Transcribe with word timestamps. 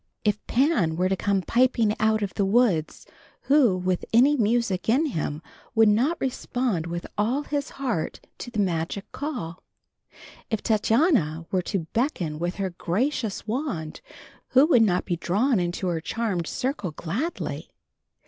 If 0.23 0.43
Pan 0.47 0.95
were 0.95 1.09
to 1.09 1.15
come 1.15 1.43
piping 1.43 1.95
out 1.99 2.23
of 2.23 2.33
the 2.33 2.43
woods, 2.43 3.05
who, 3.41 3.77
with 3.77 4.03
any 4.11 4.35
music 4.35 4.89
in 4.89 5.05
him, 5.05 5.43
would 5.75 5.89
not 5.89 6.19
respond 6.19 6.87
with 6.87 7.05
all 7.19 7.43
his 7.43 7.69
heart 7.69 8.19
to 8.39 8.49
the 8.49 8.57
magic 8.57 9.05
call? 9.11 9.61
If 10.49 10.63
Titania 10.63 11.45
were 11.51 11.61
to 11.61 11.85
beckon 11.93 12.39
with 12.39 12.55
her 12.55 12.71
gracious 12.71 13.45
wand, 13.45 14.01
who 14.47 14.65
would 14.65 14.81
not 14.81 15.05
be 15.05 15.17
drawn 15.17 15.59
into 15.59 15.85
her 15.89 16.01
charmèd 16.01 16.47
circle 16.47 16.89
gladly? 16.89 17.69